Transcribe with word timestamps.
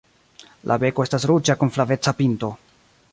La 0.71 0.77
beko 0.83 1.05
estas 1.09 1.27
ruĝa 1.31 1.57
kun 1.61 1.73
flaveca 1.77 2.15
pinto. 2.23 2.53